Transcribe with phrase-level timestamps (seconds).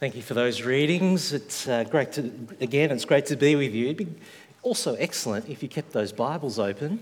[0.00, 1.32] Thank you for those readings.
[1.32, 3.86] It's uh, great to, again, it's great to be with you.
[3.86, 4.06] It'd be
[4.62, 7.00] also excellent if you kept those Bibles open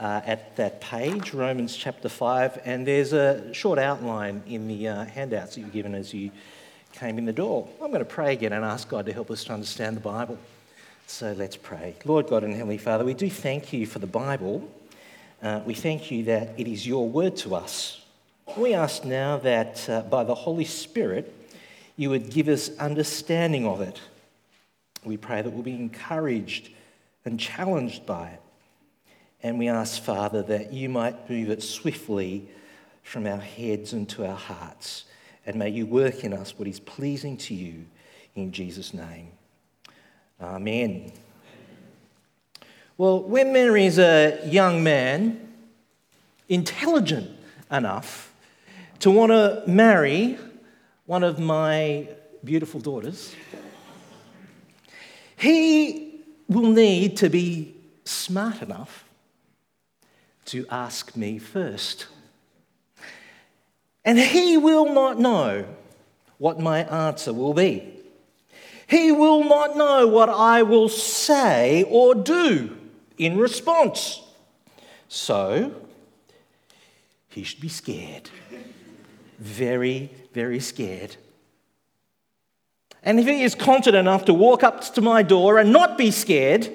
[0.00, 5.04] uh, at that page, Romans chapter 5, and there's a short outline in the uh,
[5.04, 6.30] handouts that you've given as you
[6.94, 7.68] came in the door.
[7.82, 10.38] I'm going to pray again and ask God to help us to understand the Bible.
[11.06, 11.96] So let's pray.
[12.06, 14.66] Lord God and Heavenly Father, we do thank you for the Bible.
[15.42, 18.02] Uh, we thank you that it is your word to us.
[18.56, 21.40] We ask now that uh, by the Holy Spirit,
[21.96, 24.00] you would give us understanding of it.
[25.04, 26.70] We pray that we'll be encouraged
[27.24, 28.40] and challenged by it.
[29.42, 32.48] And we ask, Father, that you might move it swiftly
[33.02, 35.04] from our heads into our hearts.
[35.44, 37.84] And may you work in us what is pleasing to you
[38.36, 39.28] in Jesus' name.
[40.40, 41.12] Amen.
[42.96, 45.52] Well, when Mary is a young man,
[46.48, 47.30] intelligent
[47.70, 48.32] enough
[49.00, 50.38] to want to marry
[51.12, 52.08] one of my
[52.42, 53.34] beautiful daughters,
[55.36, 59.04] he will need to be smart enough
[60.46, 62.06] to ask me first.
[64.06, 65.66] And he will not know
[66.38, 67.86] what my answer will be.
[68.86, 72.74] He will not know what I will say or do
[73.18, 74.22] in response.
[75.08, 75.74] So,
[77.28, 78.30] he should be scared.
[79.38, 81.16] Very, very scared.
[83.02, 86.10] And if he is confident enough to walk up to my door and not be
[86.10, 86.68] scared,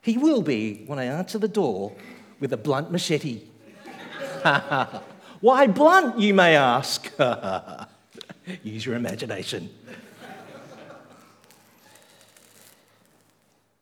[0.00, 1.92] he will be when I answer the door
[2.40, 3.42] with a blunt machete.
[5.40, 7.10] Why blunt, you may ask?
[8.62, 9.70] Use your imagination.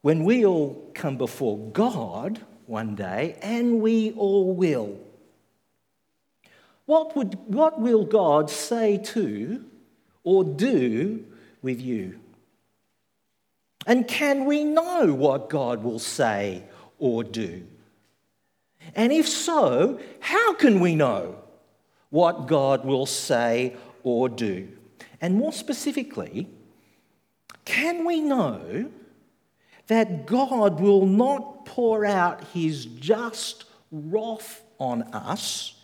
[0.03, 4.99] when we all come before God one day, and we all will,
[6.91, 9.65] what, would, what will God say to
[10.25, 11.25] or do
[11.63, 12.19] with you?
[13.87, 16.65] And can we know what God will say
[16.99, 17.65] or do?
[18.97, 21.37] And if so, how can we know
[22.09, 24.69] what God will say or do?
[25.21, 26.49] And more specifically,
[27.65, 28.91] can we know
[29.87, 35.77] that God will not pour out his just wrath on us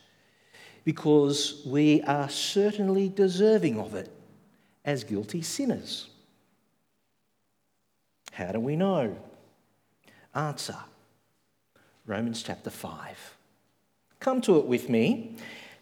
[0.86, 4.08] because we are certainly deserving of it
[4.84, 6.08] as guilty sinners.
[8.30, 9.16] How do we know?
[10.32, 10.76] Answer
[12.06, 13.36] Romans chapter 5.
[14.20, 15.34] Come to it with me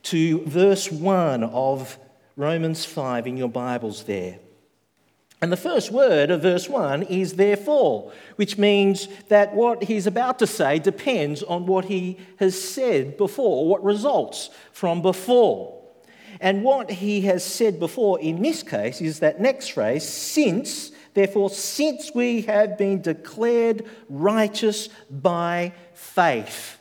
[0.05, 1.99] to verse 1 of
[2.37, 4.39] Romans 5 in your Bibles there.
[5.43, 10.39] And the first word of verse 1 is therefore, which means that what he's about
[10.39, 15.83] to say depends on what he has said before, what results from before.
[16.41, 21.51] And what he has said before in this case is that next phrase, since, therefore,
[21.51, 26.74] since we have been declared righteous by faith.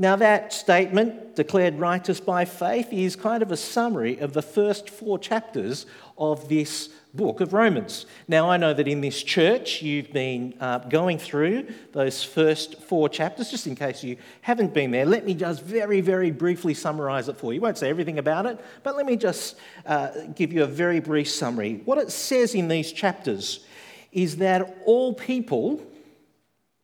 [0.00, 4.88] Now, that statement, declared righteous by faith, is kind of a summary of the first
[4.88, 5.86] four chapters
[6.16, 8.06] of this book of Romans.
[8.28, 13.08] Now, I know that in this church you've been uh, going through those first four
[13.08, 13.50] chapters.
[13.50, 17.36] Just in case you haven't been there, let me just very, very briefly summarize it
[17.36, 17.60] for you.
[17.60, 21.00] I won't say everything about it, but let me just uh, give you a very
[21.00, 21.82] brief summary.
[21.84, 23.66] What it says in these chapters
[24.12, 25.84] is that all people,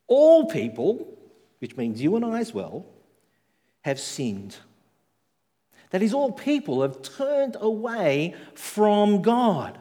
[0.09, 1.17] all people,
[1.61, 2.87] which means you and I as well,
[3.85, 4.57] have sinned.
[5.91, 9.79] That is, all people have turned away from God.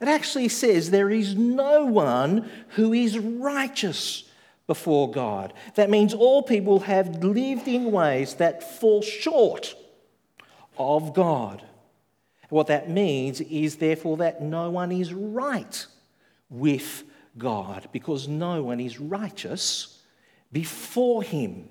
[0.00, 4.24] It actually says there is no one who is righteous
[4.66, 5.52] before God.
[5.74, 9.74] That means all people have lived in ways that fall short
[10.78, 11.64] of God.
[12.50, 15.86] What that means is, therefore, that no one is right
[16.48, 17.04] with
[17.38, 20.02] God because no one is righteous
[20.52, 21.68] before Him.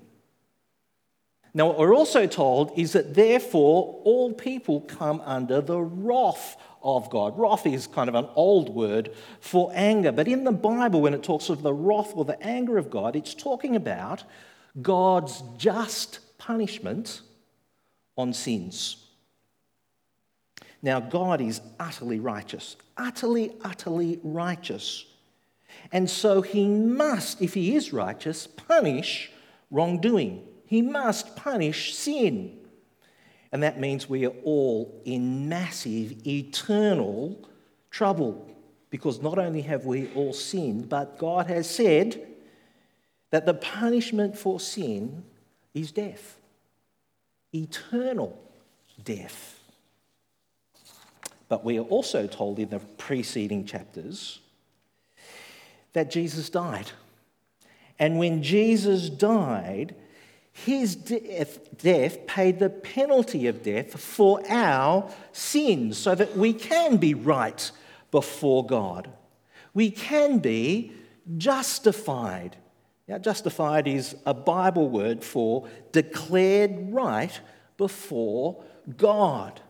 [1.52, 7.10] Now, what we're also told is that therefore all people come under the wrath of
[7.10, 7.36] God.
[7.36, 11.22] Wrath is kind of an old word for anger, but in the Bible, when it
[11.22, 14.24] talks of the wrath or the anger of God, it's talking about
[14.80, 17.20] God's just punishment
[18.16, 19.04] on sins.
[20.82, 25.04] Now, God is utterly righteous, utterly, utterly righteous.
[25.92, 29.30] And so he must, if he is righteous, punish
[29.70, 30.46] wrongdoing.
[30.70, 32.56] He must punish sin.
[33.50, 37.48] And that means we are all in massive, eternal
[37.90, 38.48] trouble.
[38.88, 42.24] Because not only have we all sinned, but God has said
[43.30, 45.24] that the punishment for sin
[45.74, 46.38] is death,
[47.52, 48.40] eternal
[49.02, 49.58] death.
[51.48, 54.38] But we are also told in the preceding chapters
[55.94, 56.92] that Jesus died.
[57.98, 59.96] And when Jesus died,
[60.52, 67.14] his death, paid the penalty of death for our sins so that we can be
[67.14, 67.70] right
[68.10, 69.10] before God.
[69.72, 70.92] We can be
[71.36, 72.56] justified.
[73.06, 77.40] Now, justified is a Bible word for declared right
[77.76, 78.62] before
[78.96, 79.60] God.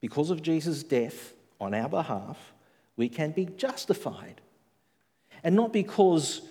[0.00, 2.52] Because of Jesus' death on our behalf,
[2.96, 4.40] we can be justified.
[5.42, 6.42] And not because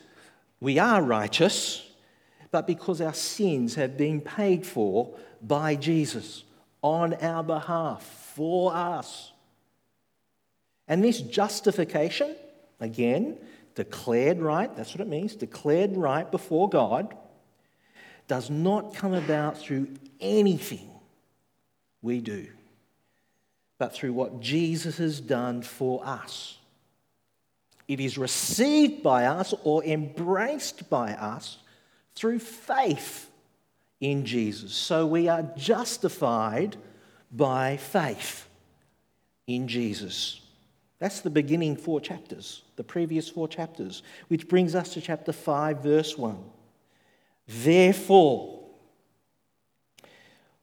[0.60, 1.88] we are righteous,
[2.51, 6.44] but because our sins have been paid for by Jesus
[6.81, 8.04] on our behalf,
[8.36, 9.31] for us.
[10.88, 12.36] And this justification,
[12.80, 13.38] again,
[13.75, 17.16] declared right, that's what it means, declared right before God,
[18.28, 19.88] does not come about through
[20.19, 20.90] anything
[22.01, 22.48] we do,
[23.78, 26.57] but through what Jesus has done for us.
[27.88, 31.57] It is received by us or embraced by us
[32.16, 33.30] through faith
[34.00, 34.74] in Jesus.
[34.74, 36.78] So we are justified
[37.32, 38.48] by faith
[39.48, 40.42] in Jesus.
[41.00, 45.82] That's the beginning four chapters, the previous four chapters, which brings us to chapter 5,
[45.82, 46.38] verse 1.
[47.48, 48.60] Therefore,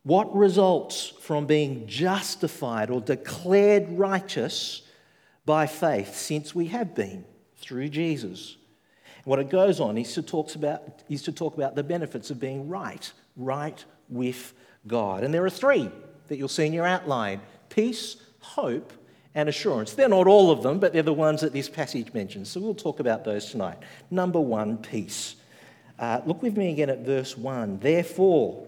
[0.03, 4.83] what results from being justified or declared righteous
[5.45, 7.25] by faith since we have been
[7.57, 8.57] through Jesus?
[9.26, 12.38] What it goes on is to, talks about, is to talk about the benefits of
[12.38, 14.55] being right, right with
[14.87, 15.25] God.
[15.25, 15.90] And there are three
[16.28, 18.93] that you'll see in your outline peace, hope,
[19.34, 19.94] and assurance.
[19.94, 22.50] They're not all of them, but they're the ones that this passage mentions.
[22.50, 23.78] So we'll talk about those tonight.
[24.12, 25.34] Number one, peace.
[25.99, 27.81] Uh, look with me again at verse 1.
[27.81, 28.64] Therefore,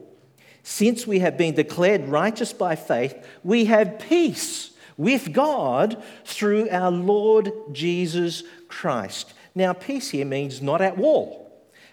[0.65, 3.15] since we have been declared righteous by faith,
[3.45, 9.35] we have peace with God through our Lord Jesus Christ.
[9.59, 11.45] Now, peace here means not at war.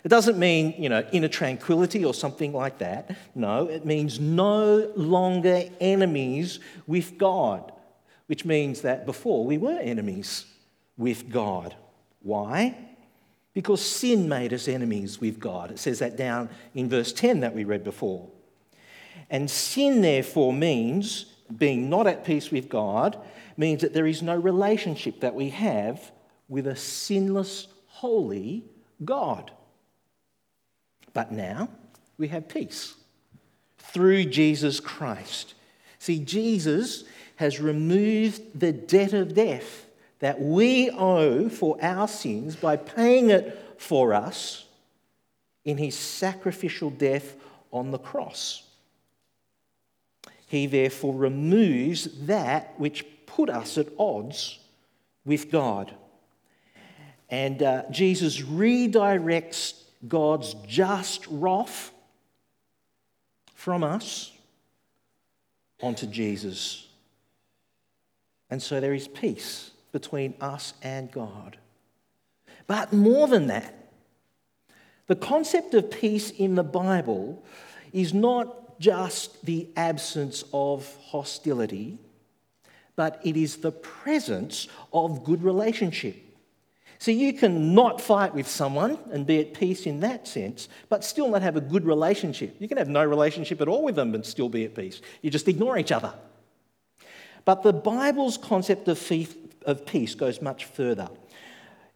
[0.03, 3.17] It doesn't mean, you know, inner tranquility or something like that.
[3.33, 7.71] No, it means no longer enemies with God,
[8.27, 10.45] which means that before we were enemies
[10.95, 11.75] with God.
[12.21, 12.77] Why?
[13.55, 15.71] Because sin made us enemies with God.
[15.71, 18.29] It says that down in verse 10 that we read before.
[19.31, 21.25] And sin, therefore, means
[21.57, 23.17] being not at peace with God,
[23.57, 26.11] means that there is no relationship that we have
[26.47, 28.63] with a sinless, holy
[29.03, 29.51] God.
[31.13, 31.69] But now
[32.17, 32.95] we have peace
[33.77, 35.53] through Jesus Christ.
[35.99, 37.05] See, Jesus
[37.37, 39.85] has removed the debt of death
[40.19, 44.65] that we owe for our sins by paying it for us
[45.63, 47.35] in his sacrificial death
[47.71, 48.63] on the cross.
[50.47, 54.59] He therefore removes that which put us at odds
[55.25, 55.93] with God.
[57.29, 61.91] And uh, Jesus redirects God's just wrath
[63.53, 64.31] from us
[65.81, 66.87] onto Jesus.
[68.49, 71.57] And so there is peace between us and God.
[72.67, 73.73] But more than that,
[75.07, 77.43] the concept of peace in the Bible
[77.93, 81.97] is not just the absence of hostility,
[82.95, 86.24] but it is the presence of good relationship.
[87.05, 91.03] So you can not fight with someone and be at peace in that sense, but
[91.03, 92.55] still not have a good relationship.
[92.57, 95.01] You can have no relationship at all with them and still be at peace.
[95.21, 96.15] You just ignore each other.
[97.45, 101.07] But the Bible's concept of peace goes much further.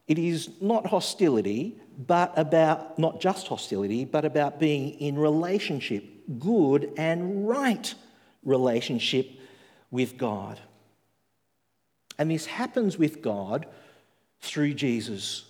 [0.08, 6.04] It is not hostility, but about not just hostility, but about being in relationship,
[6.38, 7.96] good and right
[8.44, 9.28] relationship
[9.90, 10.60] with God.
[12.20, 13.66] And this happens with God
[14.42, 15.46] through Jesus.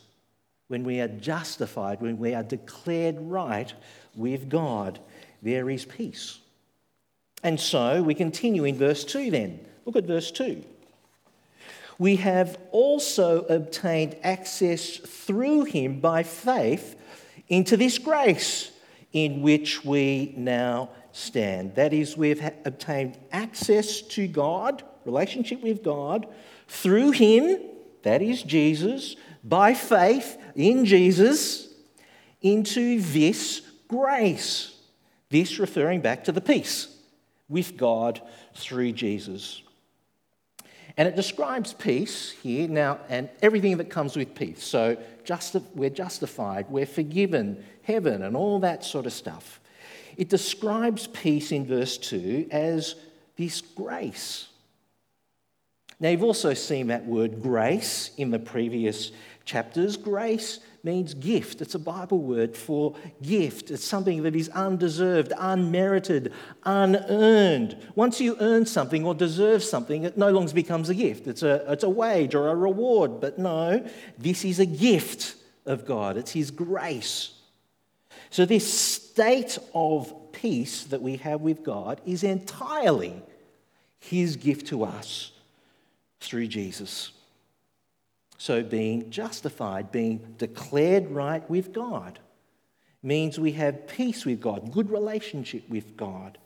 [0.68, 3.74] When we are justified, when we are declared right
[4.16, 5.00] with God,
[5.42, 6.40] there is peace.
[7.44, 9.60] And so we continue in verse 2 then.
[9.86, 10.64] Look at verse 2.
[11.98, 16.96] We have also obtained access through him by faith
[17.48, 18.72] into this grace
[19.12, 21.76] in which we now stand.
[21.76, 26.28] That is, we've obtained access to God, relationship with God,
[26.68, 27.60] through him
[28.04, 31.68] that is Jesus, by faith in Jesus,
[32.42, 34.76] into this grace.
[35.30, 36.96] This referring back to the peace
[37.48, 38.22] with God
[38.56, 39.62] through Jesus.
[40.98, 44.64] And it describes peace here now and everything that comes with peace.
[44.64, 49.60] So just, we're justified, we're forgiven, heaven, and all that sort of stuff.
[50.18, 52.96] It describes peace in verse 2 as
[53.38, 54.50] this grace
[56.00, 59.12] Now, you've also seen that word grace in the previous
[59.44, 59.98] chapters.
[59.98, 61.62] Grace means gift.
[61.62, 63.70] It's a Bible word for gift.
[63.70, 66.32] It's something that is undeserved, unmerited,
[66.64, 67.76] unearned.
[67.96, 71.28] Once you earn something or deserve something, it no longer becomes a gift.
[71.28, 73.20] It's a, it's a wage or a reward.
[73.20, 73.86] But no,
[74.18, 77.34] this is a gift of God, it's His grace.
[78.30, 83.22] So, this state of peace that we have with God is entirely
[84.00, 85.32] His gift to us
[86.20, 87.12] through Jesus.
[88.38, 92.20] So, being justified, being declared right with God,
[93.04, 96.38] means we have peace with God, good relationship with God.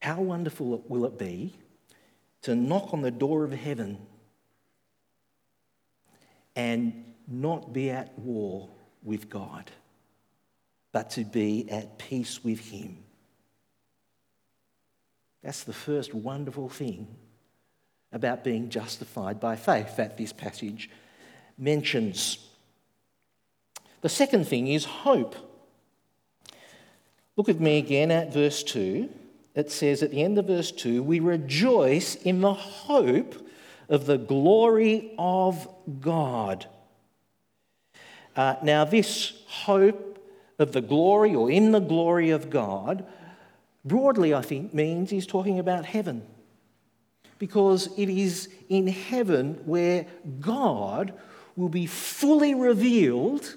[0.00, 1.54] How wonderful will it be
[2.42, 3.98] to knock on the door of heaven
[6.56, 8.68] and not be at war
[9.02, 9.70] with God,
[10.92, 12.98] but to be at peace with Him?
[15.42, 17.08] That's the first wonderful thing
[18.12, 20.90] about being justified by faith that this passage
[21.56, 22.38] mentions.
[24.00, 25.36] The second thing is hope.
[27.36, 29.08] Look with me again at verse 2.
[29.54, 33.48] It says at the end of verse 2 we rejoice in the hope
[33.88, 35.68] of the glory of
[36.00, 36.66] God.
[38.36, 40.24] Uh, now, this hope
[40.58, 43.04] of the glory or in the glory of God,
[43.84, 46.22] broadly, I think, means he's talking about heaven
[47.40, 50.06] because it is in heaven where
[50.40, 51.14] God
[51.56, 53.56] will be fully revealed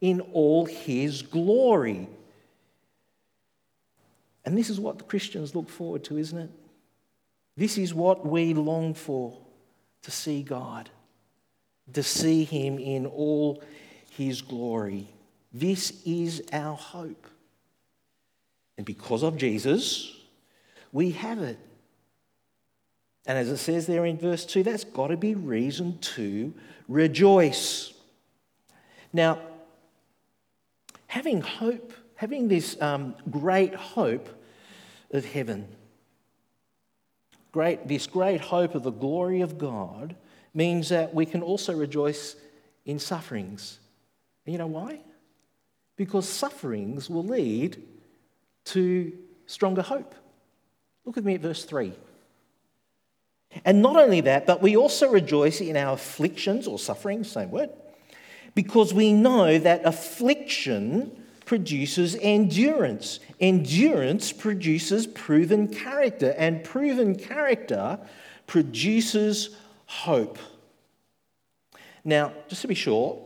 [0.00, 2.08] in all his glory.
[4.44, 6.50] And this is what the Christians look forward to, isn't it?
[7.56, 9.38] This is what we long for
[10.02, 10.90] to see God,
[11.92, 13.62] to see him in all
[14.10, 15.06] his glory.
[15.52, 17.28] This is our hope.
[18.76, 20.16] And because of Jesus,
[20.90, 21.58] we have it.
[23.26, 26.54] And as it says there in verse 2, that's got to be reason to
[26.88, 27.92] rejoice.
[29.12, 29.38] Now,
[31.06, 34.28] having hope, having this um, great hope
[35.10, 35.68] of heaven,
[37.52, 40.16] great, this great hope of the glory of God,
[40.54, 42.36] means that we can also rejoice
[42.84, 43.78] in sufferings.
[44.46, 45.00] And you know why?
[45.96, 47.82] Because sufferings will lead
[48.66, 49.12] to
[49.46, 50.14] stronger hope.
[51.04, 51.92] Look with me at verse 3.
[53.64, 57.70] And not only that, but we also rejoice in our afflictions or sufferings, same word,
[58.54, 63.18] because we know that affliction produces endurance.
[63.40, 67.98] Endurance produces proven character, and proven character
[68.46, 70.38] produces hope.
[72.04, 73.20] Now, just to be sure,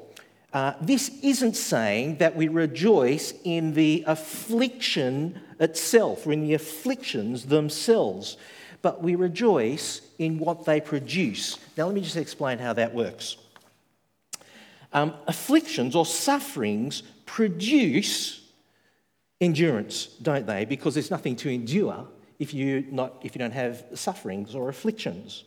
[0.55, 7.47] uh, this isn't saying that we rejoice in the affliction itself or in the afflictions
[7.47, 8.37] themselves
[8.85, 11.59] but we rejoice in what they produce.
[11.75, 13.39] Now, let me just explain how that works.
[14.93, 18.43] Um, afflictions or sufferings produce
[19.41, 20.67] endurance, don't they?
[20.67, 22.07] Because there's nothing to endure
[22.39, 25.45] if you, not, if you don't have sufferings or afflictions.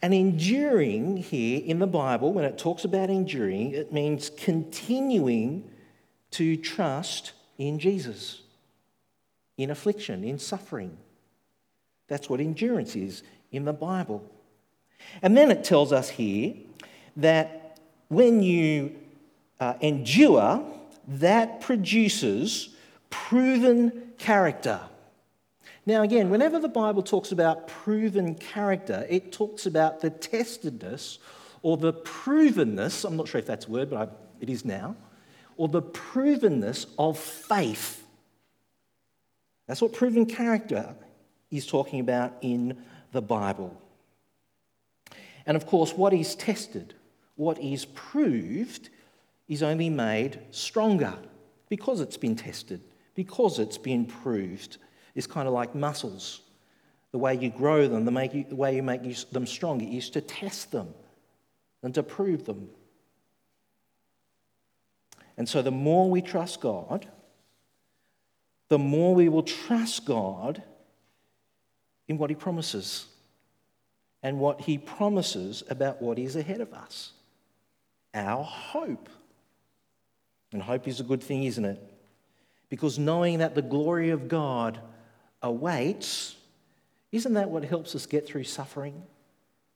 [0.00, 5.68] And enduring here in the Bible, when it talks about enduring, it means continuing
[6.30, 8.42] to trust in Jesus,
[9.58, 10.98] in affliction, in suffering.
[12.08, 13.22] That's what endurance is
[13.52, 14.24] in the Bible.
[15.22, 16.54] And then it tells us here
[17.16, 18.94] that when you
[19.60, 20.64] uh, endure,
[21.08, 22.70] that produces
[23.10, 24.80] proven character.
[25.84, 31.18] Now, again, whenever the Bible talks about proven character, it talks about the testedness
[31.62, 34.96] or the provenness, I'm not sure if that's a word, but I, it is now,
[35.56, 38.04] or the provenness of faith.
[39.66, 40.94] That's what proven character
[41.56, 42.76] is talking about in
[43.12, 43.80] the Bible.
[45.46, 46.94] And of course, what is tested,
[47.36, 48.90] what is proved,
[49.48, 51.14] is only made stronger
[51.68, 52.80] because it's been tested,
[53.14, 54.78] because it's been proved.
[55.14, 56.42] It's kind of like muscles.
[57.12, 60.88] The way you grow them, the, way you make them stronger is to test them
[61.82, 62.68] and to prove them.
[65.38, 67.06] And so, the more we trust God,
[68.68, 70.62] the more we will trust God
[72.08, 73.06] in what he promises
[74.22, 77.12] and what he promises about what is ahead of us.
[78.14, 79.08] Our hope.
[80.52, 81.80] And hope is a good thing, isn't it?
[82.68, 84.80] Because knowing that the glory of God
[85.42, 86.36] awaits,
[87.12, 89.02] isn't that what helps us get through suffering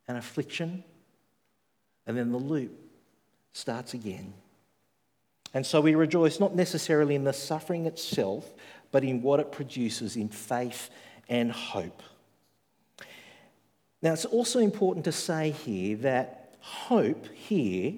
[0.08, 0.82] and affliction?
[2.06, 2.72] And then the loop
[3.52, 4.32] starts again.
[5.52, 8.52] And so we rejoice not necessarily in the suffering itself,
[8.92, 10.90] but in what it produces in faith
[11.28, 12.02] and hope.
[14.02, 17.94] Now, it's also important to say here that hope here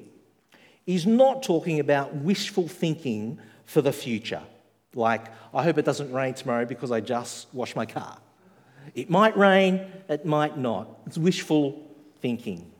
[0.86, 4.42] is not talking about wishful thinking for the future.
[4.94, 8.18] Like, I hope it doesn't rain tomorrow because I just washed my car.
[8.94, 10.88] It might rain, it might not.
[11.06, 11.88] It's wishful
[12.20, 12.70] thinking.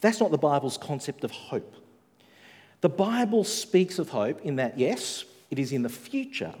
[0.00, 1.74] That's not the Bible's concept of hope.
[2.82, 6.54] The Bible speaks of hope in that, yes, it is in the future,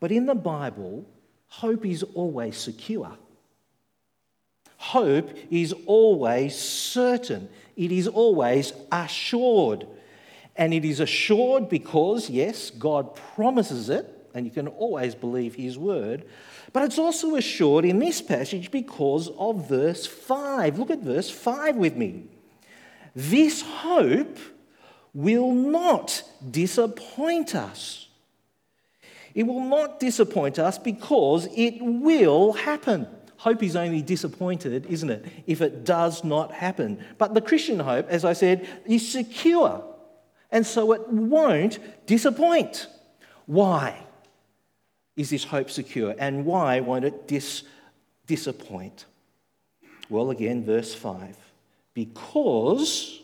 [0.00, 1.04] but in the Bible,
[1.48, 3.16] hope is always secure.
[4.80, 7.50] Hope is always certain.
[7.76, 9.86] It is always assured.
[10.56, 15.76] And it is assured because, yes, God promises it, and you can always believe His
[15.76, 16.24] word.
[16.72, 20.78] But it's also assured in this passage because of verse 5.
[20.78, 22.24] Look at verse 5 with me.
[23.14, 24.38] This hope
[25.12, 28.08] will not disappoint us.
[29.34, 33.06] It will not disappoint us because it will happen.
[33.40, 37.02] Hope is only disappointed, isn't it, if it does not happen.
[37.16, 39.82] But the Christian hope, as I said, is secure.
[40.50, 42.86] And so it won't disappoint.
[43.46, 43.96] Why
[45.16, 46.14] is this hope secure?
[46.18, 47.62] And why won't it dis-
[48.26, 49.06] disappoint?
[50.10, 51.34] Well, again, verse 5
[51.94, 53.20] because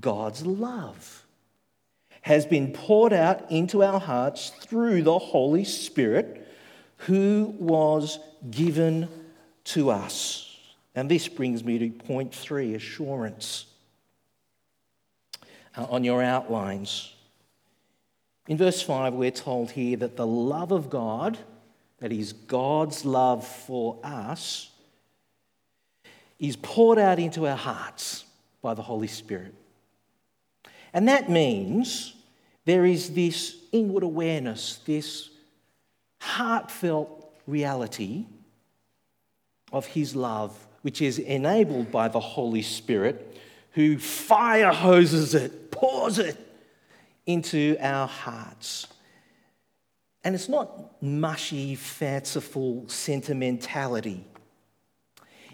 [0.00, 1.26] God's love
[2.22, 6.48] has been poured out into our hearts through the Holy Spirit
[7.06, 8.18] who was
[8.50, 9.08] given
[9.64, 10.56] to us.
[10.94, 13.66] And this brings me to point three assurance.
[15.76, 17.14] Uh, on your outlines.
[18.48, 21.38] In verse 5, we're told here that the love of God,
[22.00, 24.68] that is God's love for us,
[26.40, 28.24] is poured out into our hearts
[28.62, 29.54] by the Holy Spirit.
[30.92, 32.14] And that means
[32.64, 35.29] there is this inward awareness, this
[36.20, 38.26] heartfelt reality
[39.72, 43.38] of His love, which is enabled by the Holy Spirit,
[43.72, 46.36] who fire hoses it, pours it
[47.26, 48.86] into our hearts.
[50.22, 54.24] And it's not mushy, fanciful sentimentality.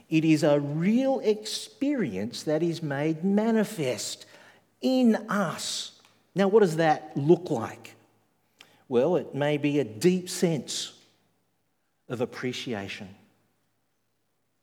[0.08, 4.26] It is a real experience that is made manifest
[4.80, 5.92] in us.
[6.34, 7.95] Now, what does that look like?
[8.88, 10.92] Well, it may be a deep sense
[12.08, 13.08] of appreciation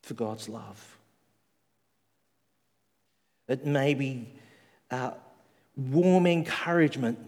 [0.02, 0.98] for God's love.
[3.48, 4.30] It may be
[4.90, 5.12] uh,
[5.76, 7.20] warm encouragement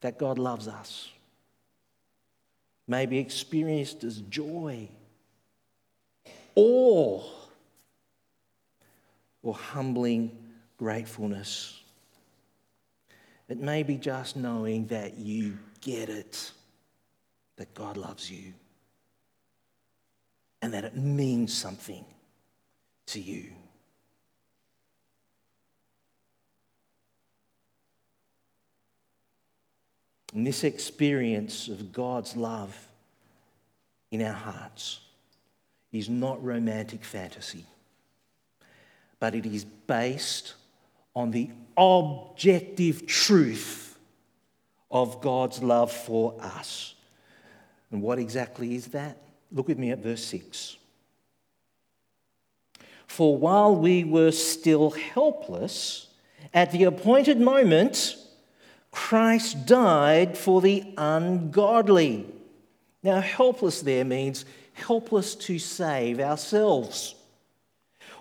[0.00, 1.10] that God loves us.
[2.88, 4.88] May be experienced as joy,
[6.54, 7.22] awe,
[9.42, 10.36] or humbling
[10.78, 11.81] gratefulness.
[13.52, 16.52] It may be just knowing that you get it,
[17.56, 18.54] that God loves you,
[20.62, 22.02] and that it means something
[23.08, 23.52] to you.
[30.32, 32.74] And this experience of God's love
[34.10, 35.00] in our hearts
[35.92, 37.66] is not romantic fantasy,
[39.20, 40.54] but it is based
[41.14, 43.98] on the objective truth
[44.90, 46.94] of God's love for us.
[47.90, 49.18] And what exactly is that?
[49.50, 50.76] Look with me at verse 6.
[53.06, 56.06] For while we were still helpless,
[56.54, 58.16] at the appointed moment,
[58.90, 62.26] Christ died for the ungodly.
[63.02, 64.44] Now, helpless there means
[64.74, 67.14] helpless to save ourselves.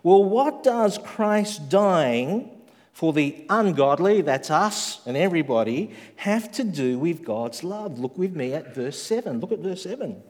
[0.04, 2.61] Well, what does Christ dying
[3.02, 7.98] for the ungodly, that's us and everybody, have to do with God's love?
[7.98, 9.40] Look with me at verse 7.
[9.40, 10.22] Look at verse 7.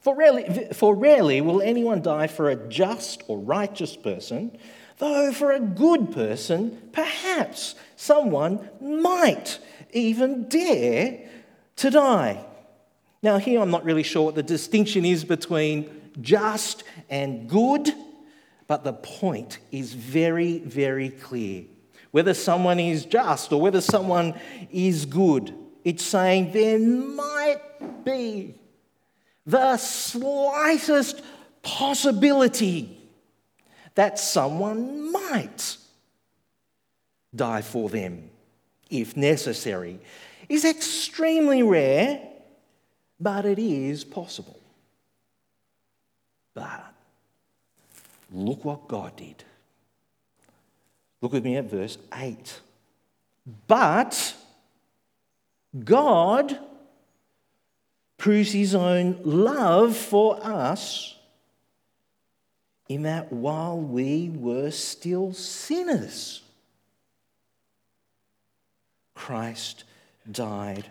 [0.00, 4.56] For rarely, for rarely will anyone die for a just or righteous person,
[4.98, 9.58] Though for a good person, perhaps someone might
[9.92, 11.28] even dare
[11.76, 12.44] to die.
[13.22, 17.92] Now, here I'm not really sure what the distinction is between just and good,
[18.68, 21.64] but the point is very, very clear.
[22.10, 24.38] Whether someone is just or whether someone
[24.70, 25.52] is good,
[25.84, 28.54] it's saying there might be
[29.46, 31.22] the slightest
[31.62, 32.94] possibility
[33.94, 35.76] that someone might
[37.34, 38.30] die for them
[38.90, 39.98] if necessary
[40.48, 42.20] is extremely rare,
[43.18, 44.60] but it is possible.
[46.54, 46.94] But
[48.30, 49.44] look what God did.
[51.20, 52.60] Look with me at verse 8.
[53.66, 54.34] But
[55.84, 56.58] God
[58.16, 61.16] proves his own love for us
[62.88, 66.42] in that while we were still sinners,
[69.14, 69.84] Christ
[70.30, 70.88] died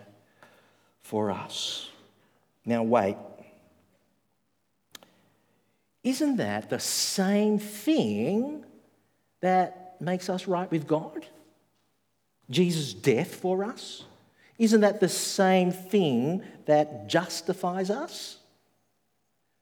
[1.02, 1.88] for us.
[2.64, 3.16] Now, wait.
[6.08, 8.64] Isn't that the same thing
[9.42, 11.26] that makes us right with God?
[12.48, 14.04] Jesus' death for us?
[14.58, 18.38] Isn't that the same thing that justifies us?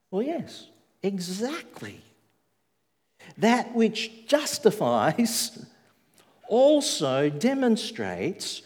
[0.09, 0.67] Well, yes,
[1.03, 1.99] exactly.
[3.37, 5.65] That which justifies
[6.47, 8.61] also demonstrates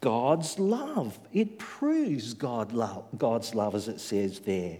[0.00, 1.16] God's love.
[1.32, 2.74] It proves God
[3.16, 4.78] God's love, as it says there.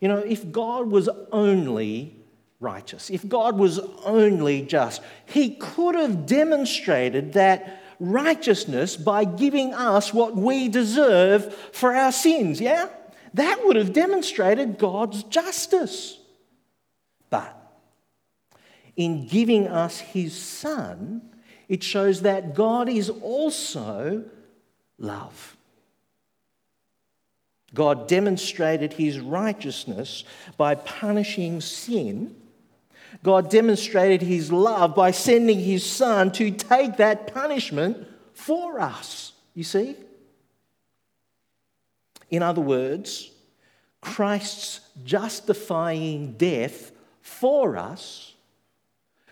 [0.00, 2.16] You know, if God was only
[2.60, 10.12] righteous, if God was only just, He could have demonstrated that righteousness by giving us
[10.12, 12.88] what we deserve for our sins, yeah?
[13.34, 16.18] That would have demonstrated God's justice.
[17.30, 17.56] But
[18.96, 21.22] in giving us His Son,
[21.68, 24.24] it shows that God is also
[24.98, 25.56] love.
[27.74, 30.24] God demonstrated his righteousness
[30.56, 32.36] by punishing sin.
[33.22, 39.32] God demonstrated his love by sending his son to take that punishment for us.
[39.54, 39.96] You see?
[42.30, 43.30] In other words,
[44.00, 48.34] Christ's justifying death for us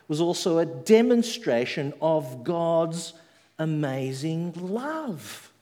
[0.06, 3.12] was also a demonstration of God's
[3.58, 5.52] amazing love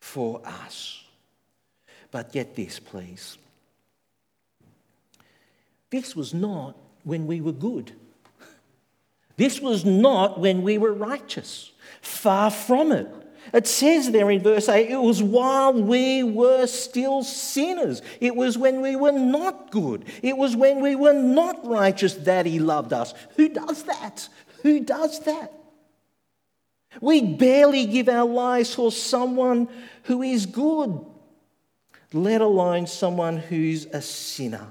[0.00, 1.04] for us.
[2.10, 3.38] But get this, please.
[5.90, 7.92] This was not when we were good.
[9.36, 11.72] This was not when we were righteous.
[12.00, 13.08] Far from it.
[13.52, 18.02] It says there in verse 8, it was while we were still sinners.
[18.20, 20.04] It was when we were not good.
[20.22, 23.14] It was when we were not righteous that He loved us.
[23.36, 24.28] Who does that?
[24.62, 25.52] Who does that?
[27.00, 29.68] We barely give our lives for someone
[30.04, 31.04] who is good,
[32.12, 34.68] let alone someone who's a sinner.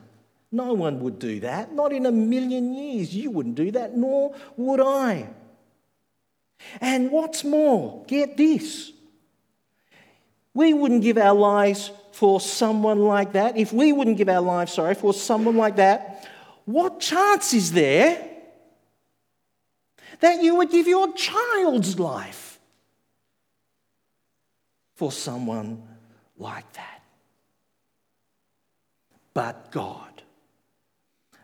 [0.51, 1.73] No one would do that.
[1.73, 3.13] Not in a million years.
[3.13, 5.29] You wouldn't do that, nor would I.
[6.81, 8.91] And what's more, get this.
[10.53, 13.57] We wouldn't give our lives for someone like that.
[13.57, 16.27] If we wouldn't give our lives, sorry, for someone like that,
[16.65, 18.27] what chance is there
[20.19, 22.59] that you would give your child's life
[24.95, 25.83] for someone
[26.37, 26.96] like that?
[29.37, 30.23] But God,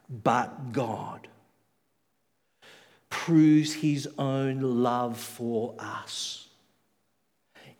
[0.09, 1.27] but God
[3.11, 6.47] proves his own love for us.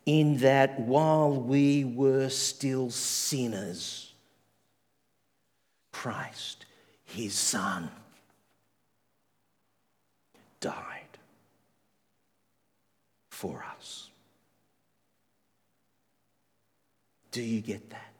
[0.06, 4.14] In that while we were still sinners,
[5.92, 6.68] Christ,
[7.06, 7.90] his Son,
[10.60, 11.18] died
[13.32, 14.12] for us.
[17.32, 18.13] Do you get that?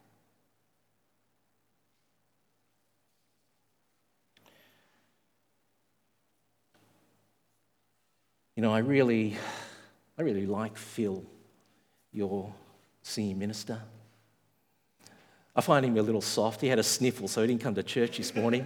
[8.56, 9.36] You know, I really,
[10.16, 11.24] I really like Phil,
[12.12, 12.54] your
[13.02, 13.82] senior minister.
[15.56, 16.62] I find him a little soft.
[16.62, 18.66] He had a sniffle, so he didn't come to church this morning.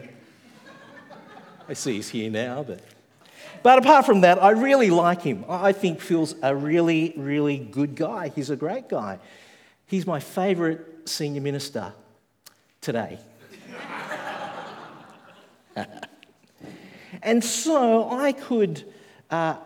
[1.69, 2.81] I see he's here now, but.
[3.63, 5.45] But apart from that, I really like him.
[5.47, 8.29] I think Phil's a really, really good guy.
[8.29, 9.19] He's a great guy.
[9.85, 11.93] He's my favourite senior minister
[12.81, 13.19] today.
[17.23, 18.83] and so I could
[19.29, 19.57] uh,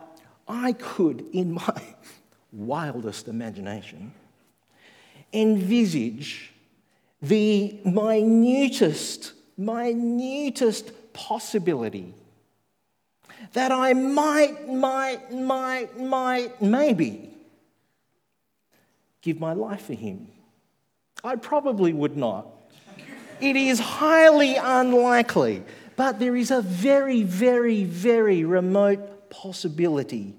[0.52, 1.82] I could, in my
[2.52, 4.12] wildest imagination,
[5.32, 6.52] envisage
[7.22, 12.12] the minutest, minutest possibility
[13.54, 17.30] that I might, might, might, might, maybe
[19.22, 20.28] give my life for him.
[21.24, 22.46] I probably would not.
[23.40, 25.62] It is highly unlikely,
[25.96, 30.34] but there is a very, very, very remote possibility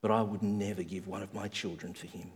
[0.00, 2.30] but I would never give one of my children for him.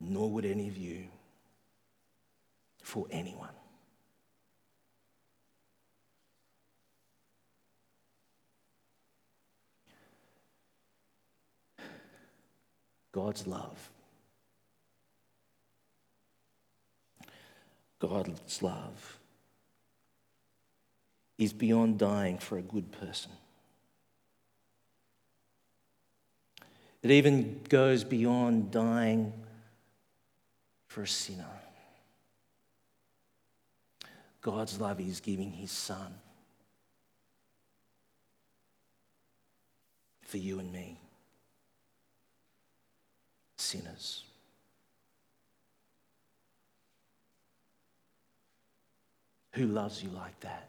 [0.00, 1.04] Nor would any of you
[2.82, 3.50] for anyone.
[13.12, 13.90] God's love
[18.00, 19.18] God's love
[21.38, 23.30] is beyond dying for a good person.
[27.02, 29.32] It even goes beyond dying
[30.86, 31.44] for a sinner.
[34.42, 36.14] God's love is giving his son
[40.22, 40.98] for you and me,
[43.56, 44.24] sinners.
[49.52, 50.68] Who loves you like that?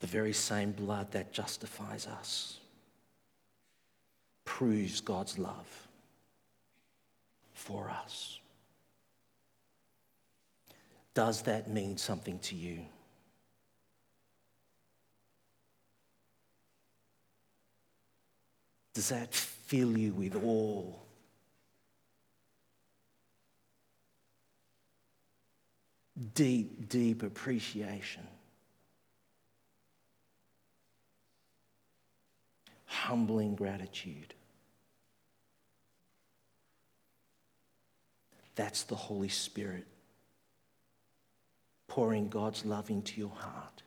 [0.00, 2.60] The very same blood that justifies us
[4.44, 5.88] proves God's love
[7.54, 8.38] for us.
[11.14, 12.80] Does that mean something to you?
[18.96, 20.90] Does that fill you with awe?
[26.34, 28.26] Deep, deep appreciation.
[32.86, 34.32] Humbling gratitude.
[38.54, 39.86] That's the Holy Spirit
[41.86, 43.82] pouring God's love into your heart.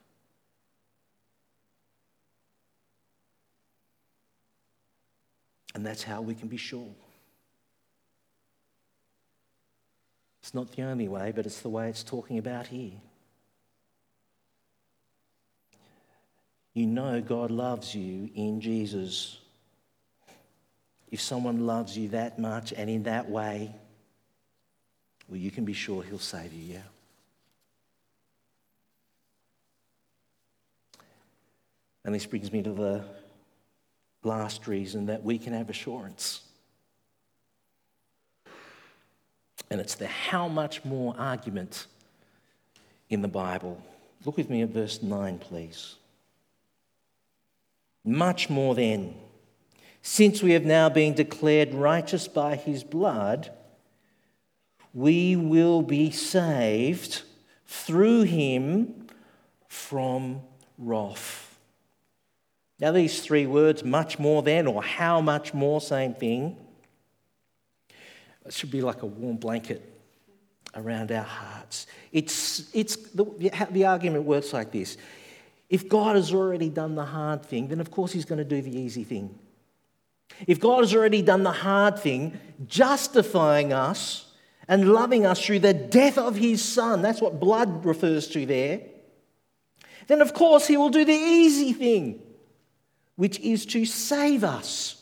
[5.74, 6.88] And that's how we can be sure.
[10.42, 12.92] It's not the only way, but it's the way it's talking about here.
[16.74, 19.38] You know God loves you in Jesus.
[21.10, 23.74] If someone loves you that much and in that way,
[25.28, 26.80] well, you can be sure He'll save you, yeah?
[32.04, 33.04] And this brings me to the
[34.22, 36.42] last reason that we can have assurance.
[39.70, 41.86] And it's the how much more argument
[43.08, 43.80] in the Bible.
[44.24, 45.96] Look with me at verse 9, please.
[48.04, 49.14] Much more then,
[50.02, 53.50] since we have now been declared righteous by his blood,
[54.92, 57.22] we will be saved
[57.66, 59.06] through him
[59.68, 60.40] from
[60.78, 61.49] wrath.
[62.80, 66.56] Now, these three words, much more than or how much more, same thing,
[68.46, 69.86] it should be like a warm blanket
[70.74, 71.86] around our hearts.
[72.10, 74.96] It's, it's the, the argument works like this
[75.68, 78.60] if God has already done the hard thing, then of course He's going to do
[78.60, 79.38] the easy thing.
[80.46, 84.32] If God has already done the hard thing, justifying us
[84.66, 88.80] and loving us through the death of His Son, that's what blood refers to there,
[90.08, 92.20] then of course He will do the easy thing
[93.20, 94.96] which is to save us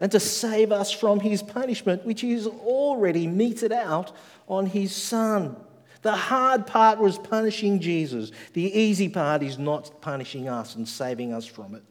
[0.00, 4.10] and to save us from his punishment, which is already meted out
[4.48, 5.54] on his son.
[6.00, 8.32] The hard part was punishing Jesus.
[8.54, 11.82] The easy part is not punishing us and saving us from it.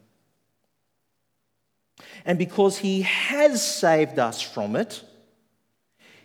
[2.26, 5.04] And because he has saved us from it,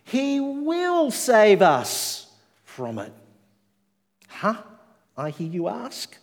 [0.03, 2.27] he will save us
[2.65, 3.13] from it.
[4.29, 4.63] Huh?
[5.15, 6.17] I hear you ask.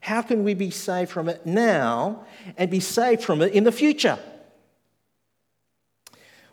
[0.00, 2.24] How can we be saved from it now
[2.56, 4.18] and be saved from it in the future?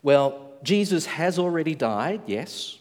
[0.04, 2.78] Well, Jesus has already died, yes.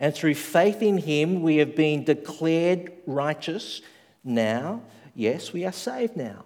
[0.00, 3.80] And through faith in him, we have been declared righteous
[4.24, 4.82] now.
[5.14, 6.44] Yes, we are saved now.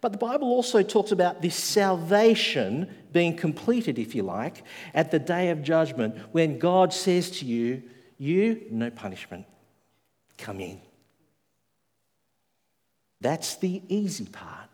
[0.00, 5.18] But the Bible also talks about this salvation being completed, if you like, at the
[5.18, 7.82] day of judgment when God says to you,
[8.18, 9.46] You, no punishment,
[10.38, 10.80] come in.
[13.22, 14.68] That's the easy part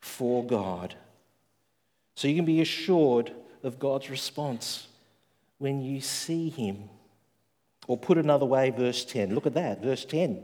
[0.00, 0.94] for God.
[2.14, 4.86] So you can be assured of God's response
[5.58, 6.88] when you see Him.
[7.88, 9.34] Or put another way, verse 10.
[9.34, 10.42] Look at that, verse 10.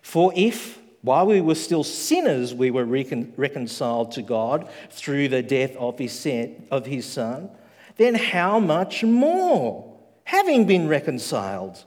[0.00, 5.42] For if, while we were still sinners, we were recon- reconciled to God through the
[5.42, 7.50] death of his, son, of his Son,
[7.96, 11.84] then how much more, having been reconciled,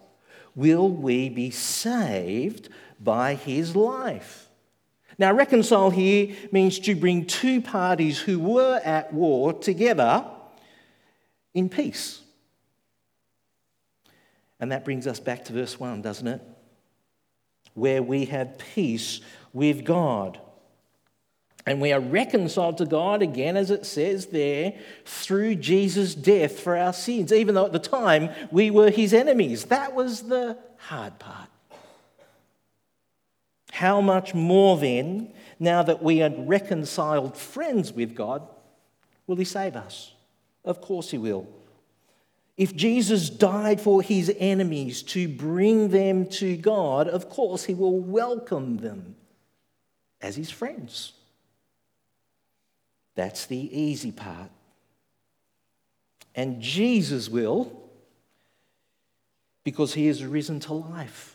[0.56, 4.50] will we be saved by his life.
[5.18, 10.26] Now, reconcile here means to bring two parties who were at war together
[11.54, 12.22] in peace.
[14.60, 16.42] And that brings us back to verse 1, doesn't it?
[17.74, 19.22] Where we have peace
[19.54, 20.40] with God.
[21.66, 24.74] And we are reconciled to God again, as it says there,
[25.06, 29.66] through Jesus' death for our sins, even though at the time we were his enemies.
[29.66, 31.50] That was the hard part.
[33.76, 38.48] How much more then, now that we are reconciled friends with God,
[39.28, 40.14] will He save us?
[40.64, 41.46] Of course He will.
[42.56, 48.00] If Jesus died for his enemies to bring them to God, of course he will
[48.00, 49.16] welcome them
[50.22, 51.12] as his friends.
[53.16, 54.52] That's the easy part.
[56.34, 57.78] And Jesus will,
[59.66, 61.35] because he is risen to life.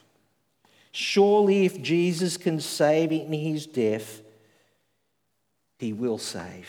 [0.93, 4.23] Surely, if Jesus can save in his death,
[5.79, 6.69] he will save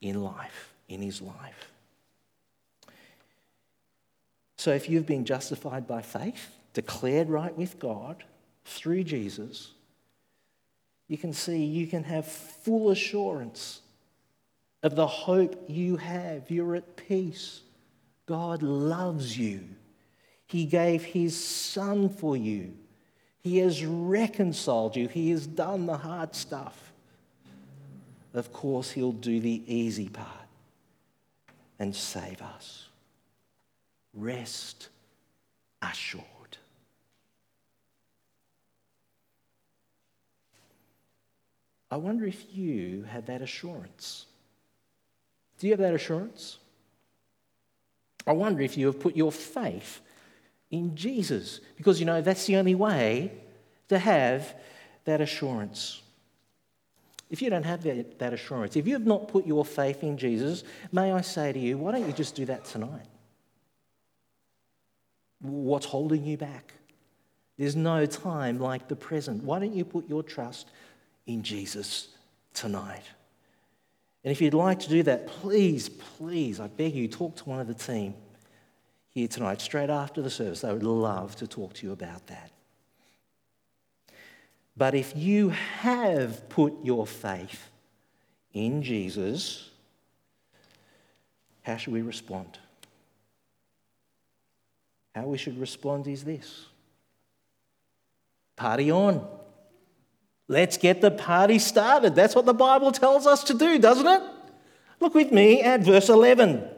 [0.00, 1.70] in life, in his life.
[4.56, 8.24] So, if you've been justified by faith, declared right with God
[8.64, 9.72] through Jesus,
[11.08, 13.80] you can see you can have full assurance
[14.82, 16.50] of the hope you have.
[16.50, 17.62] You're at peace.
[18.26, 19.64] God loves you.
[20.46, 22.74] He gave His Son for you.
[23.46, 25.06] He has reconciled you.
[25.06, 26.90] He has done the hard stuff.
[28.34, 30.48] Of course, He'll do the easy part
[31.78, 32.88] and save us.
[34.12, 34.88] Rest
[35.80, 36.24] assured.
[41.88, 44.26] I wonder if you have that assurance.
[45.60, 46.58] Do you have that assurance?
[48.26, 50.00] I wonder if you have put your faith
[50.70, 53.32] in Jesus, because you know that's the only way
[53.88, 54.54] to have
[55.04, 56.02] that assurance.
[57.30, 60.16] If you don't have that, that assurance, if you have not put your faith in
[60.16, 63.06] Jesus, may I say to you, why don't you just do that tonight?
[65.40, 66.72] What's holding you back?
[67.58, 69.42] There's no time like the present.
[69.44, 70.68] Why don't you put your trust
[71.26, 72.08] in Jesus
[72.54, 73.02] tonight?
[74.24, 77.60] And if you'd like to do that, please, please, I beg you, talk to one
[77.60, 78.14] of the team
[79.16, 80.60] here tonight, straight after the service.
[80.60, 82.50] They would love to talk to you about that.
[84.76, 87.70] But if you have put your faith
[88.52, 89.70] in Jesus,
[91.62, 92.58] how should we respond?
[95.14, 96.66] How we should respond is this
[98.54, 99.26] party on.
[100.46, 102.14] Let's get the party started.
[102.14, 104.22] That's what the Bible tells us to do, doesn't it?
[105.00, 106.68] Look with me at verse 11.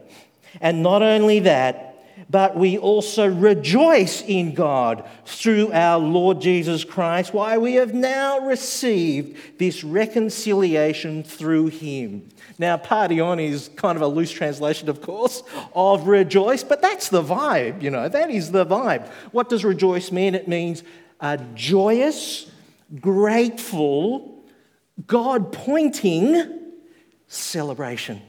[0.61, 1.88] And not only that,
[2.29, 7.33] but we also rejoice in God through our Lord Jesus Christ.
[7.33, 12.29] Why we have now received this reconciliation through him.
[12.57, 17.09] Now, party on is kind of a loose translation, of course, of rejoice, but that's
[17.09, 19.07] the vibe, you know, that is the vibe.
[19.31, 20.35] What does rejoice mean?
[20.35, 20.83] It means
[21.19, 22.49] a joyous,
[22.99, 24.43] grateful,
[25.07, 26.59] God pointing
[27.27, 28.21] celebration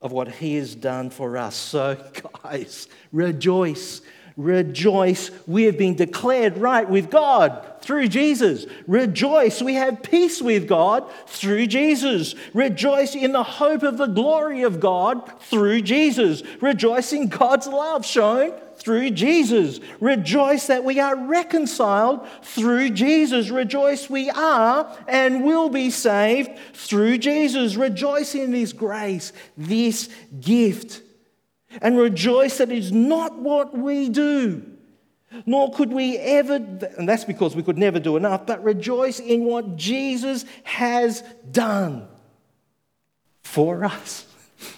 [0.00, 1.54] of what He has done for us.
[1.56, 1.96] So,
[2.42, 4.00] guys, rejoice.
[4.36, 5.32] Rejoice.
[5.48, 8.66] We have been declared right with God through Jesus.
[8.86, 9.60] Rejoice.
[9.60, 12.36] We have peace with God through Jesus.
[12.54, 16.44] Rejoice in the hope of the glory of God through Jesus.
[16.60, 18.52] Rejoice in God's love shown
[18.88, 19.80] through Jesus.
[20.00, 23.50] Rejoice that we are reconciled through Jesus.
[23.50, 27.76] Rejoice we are and will be saved through Jesus.
[27.76, 30.08] Rejoice in this grace, this
[30.40, 31.02] gift.
[31.82, 34.64] And rejoice that it is not what we do,
[35.44, 39.44] nor could we ever, and that's because we could never do enough, but rejoice in
[39.44, 41.22] what Jesus has
[41.52, 42.08] done
[43.42, 44.24] for us,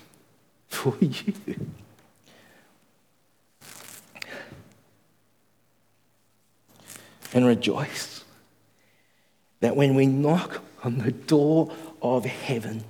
[0.66, 1.33] for you.
[7.33, 8.25] And rejoice.
[9.61, 12.85] That when we knock on the door of heaven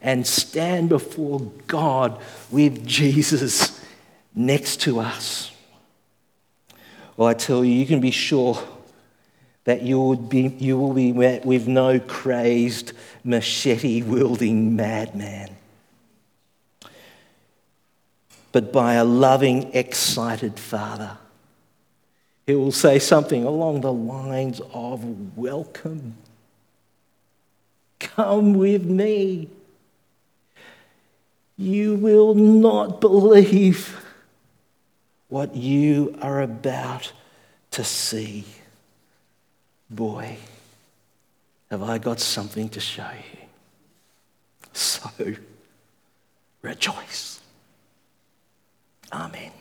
[0.00, 3.80] and stand before God with Jesus
[4.34, 5.52] next to us,
[7.16, 8.62] well, I tell you, you can be sure
[9.64, 12.92] that you, would be, you will be met with no crazed,
[13.24, 15.56] machete wielding madman,
[18.52, 21.18] but by a loving, excited Father
[22.46, 26.14] it will say something along the lines of welcome.
[27.98, 29.48] Come with me.
[31.56, 34.04] You will not believe
[35.28, 37.12] what you are about
[37.72, 38.44] to see.
[39.90, 40.36] Boy,
[41.70, 43.38] have I got something to show you.
[44.72, 45.10] So
[46.62, 47.40] rejoice.
[49.12, 49.52] Amen.